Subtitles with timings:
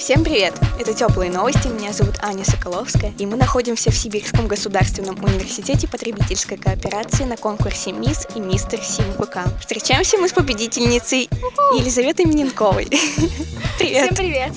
[0.00, 0.54] Всем привет!
[0.78, 6.56] Это «Теплые новости», меня зовут Аня Соколовская, и мы находимся в Сибирском государственном университете потребительской
[6.56, 9.40] кооперации на конкурсе «Мисс» и «Мистер СимВК».
[9.60, 11.28] Встречаемся мы с победительницей
[11.78, 12.86] Елизаветой Миненковой.
[13.78, 14.04] Привет!
[14.06, 14.52] Всем привет!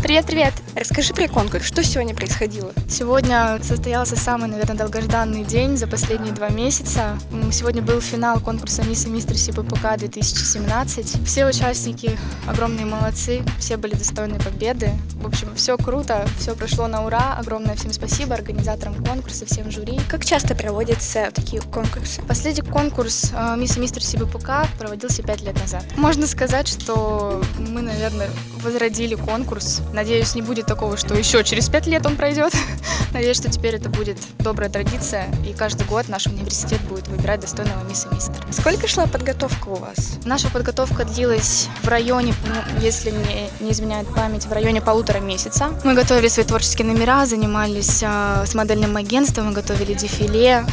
[0.00, 0.63] Привет-привет!
[0.76, 2.72] Расскажи про конкурс, что сегодня происходило?
[2.88, 7.16] Сегодня состоялся самый, наверное, долгожданный день за последние два месяца.
[7.52, 11.24] Сегодня был финал конкурса «Мисс и мистер СИППК 2017».
[11.24, 14.90] Все участники огромные молодцы, все были достойны победы.
[15.14, 17.36] В общем, все круто, все прошло на ура.
[17.38, 20.00] Огромное всем спасибо организаторам конкурса, всем жюри.
[20.08, 22.20] Как часто проводятся такие конкурсы?
[22.22, 25.84] Последний конкурс э, «Мисс и мистер СИБПК» проводился пять лет назад.
[25.96, 28.28] Можно сказать, что мы, наверное,
[28.60, 29.80] возродили конкурс.
[29.92, 32.52] Надеюсь, не будет такого, что еще через пять лет он пройдет.
[33.12, 37.82] Надеюсь, что теперь это будет добрая традиция, и каждый год наш университет будет выбирать достойного
[37.84, 38.44] мисс и мистера.
[38.50, 40.18] Сколько шла подготовка у вас?
[40.24, 45.70] Наша подготовка длилась в районе, ну, если мне не изменяет память, в районе полутора месяца.
[45.84, 50.64] Мы готовили свои творческие номера, занимались а, с модельным агентством, мы готовили дефиле.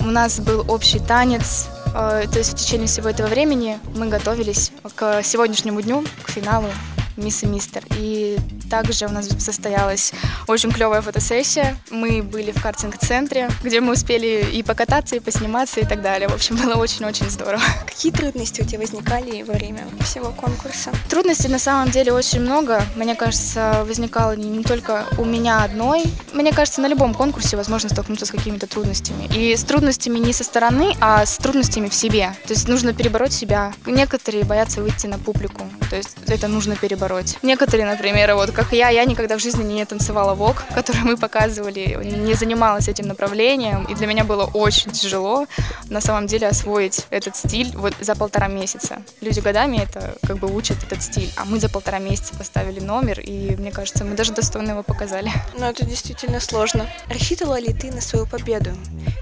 [0.00, 4.72] У нас был общий танец, а, то есть в течение всего этого времени мы готовились
[4.94, 6.68] к сегодняшнему дню, к финалу
[7.16, 7.84] Мисс и Мистер.
[7.96, 8.38] И
[8.70, 10.12] также у нас состоялась
[10.46, 11.76] очень клевая фотосессия.
[11.90, 16.28] Мы были в картинг-центре, где мы успели и покататься, и посниматься, и так далее.
[16.28, 17.62] В общем, было очень-очень здорово.
[17.86, 20.90] Какие трудности у тебя возникали во время всего конкурса?
[21.08, 22.82] Трудностей на самом деле очень много.
[22.94, 26.04] Мне кажется, возникало не только у меня одной.
[26.32, 29.28] Мне кажется, на любом конкурсе возможно столкнуться с какими-то трудностями.
[29.34, 32.32] И с трудностями не со стороны, а с трудностями в себе.
[32.46, 33.72] То есть нужно перебороть себя.
[33.84, 35.68] Некоторые боятся выйти на публику.
[35.90, 37.36] То есть это нужно перебороть.
[37.42, 41.98] Некоторые, например, вот как я, я никогда в жизни не танцевала вок, который мы показывали,
[42.04, 43.84] не занималась этим направлением.
[43.84, 45.46] И для меня было очень тяжело
[45.88, 49.02] на самом деле освоить этот стиль вот за полтора месяца.
[49.22, 53.20] Люди годами это как бы учат этот стиль, а мы за полтора месяца поставили номер,
[53.20, 55.32] и мне кажется, мы даже достойно его показали.
[55.58, 56.86] Ну, это действительно сложно.
[57.08, 58.70] Рассчитывала ли ты на свою победу?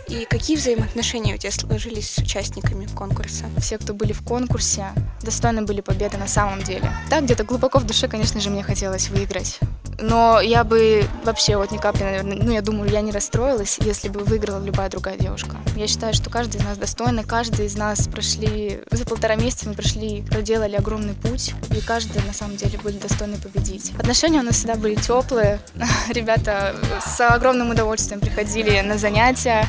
[0.08, 3.44] И какие взаимоотношения у тебя сложились с участниками конкурса?
[3.58, 4.86] Все, кто были в конкурсе,
[5.22, 6.91] достойны были победы на самом деле.
[7.10, 9.60] Да, где-то глубоко в душе, конечно же, мне хотелось выиграть.
[10.00, 14.09] Но я бы вообще вот ни капли, наверное, ну, я думаю, я не расстроилась, если
[14.09, 15.56] бы выиграла любая другая девушка.
[15.76, 19.75] Я считаю, что каждый из нас достойный, каждый из нас прошли, за полтора месяца мы
[19.75, 23.92] прошли, проделали огромный путь, и каждый, на самом деле, были достойны победить.
[23.98, 25.58] Отношения у нас всегда были теплые,
[26.10, 29.66] ребята с огромным удовольствием приходили на занятия,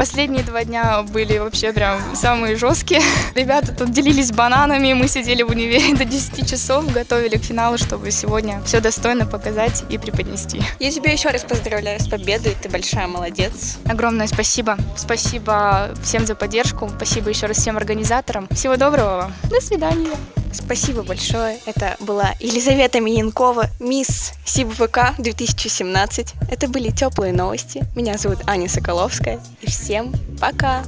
[0.00, 3.02] Последние два дня были вообще прям самые жесткие.
[3.34, 8.10] Ребята тут делились бананами, мы сидели в универе до 10 часов, готовили к финалу, чтобы
[8.10, 10.62] сегодня все достойно показать и преподнести.
[10.78, 13.78] Я тебя еще раз поздравляю с победой, ты большая молодец.
[13.86, 14.76] Огромное спасибо.
[14.96, 16.90] Спасибо всем за поддержку.
[16.96, 18.48] Спасибо еще раз всем организаторам.
[18.50, 19.32] Всего доброго вам.
[19.50, 20.16] До свидания.
[20.52, 21.58] Спасибо большое.
[21.66, 26.34] Это была Елизавета Миненкова, мисс СИБВК 2017.
[26.50, 27.84] Это были теплые новости.
[27.94, 29.38] Меня зовут Аня Соколовская.
[29.62, 30.82] И всем пока!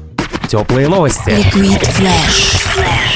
[0.49, 1.31] Теплые новости.
[1.31, 3.11] Liquid Flash.